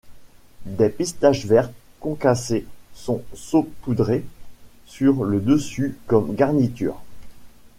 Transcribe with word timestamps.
Des 0.65 0.89
pistaches 0.89 1.45
vertes 1.45 1.75
concassées 1.99 2.65
sont 2.95 3.21
saupoudrées 3.35 4.25
sur 4.87 5.23
le 5.23 5.39
dessus 5.39 5.95
comme 6.07 6.33
garniture. 6.33 7.03